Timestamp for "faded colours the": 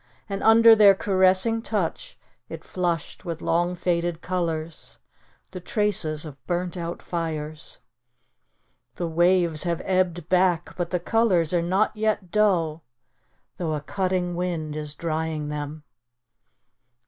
3.75-5.59